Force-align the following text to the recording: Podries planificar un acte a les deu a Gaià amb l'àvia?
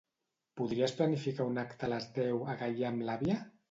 Podries 0.61 0.95
planificar 1.03 1.47
un 1.53 1.63
acte 1.67 1.89
a 1.91 1.93
les 1.95 2.11
deu 2.19 2.45
a 2.57 2.61
Gaià 2.65 2.95
amb 2.95 3.11
l'àvia? 3.11 3.43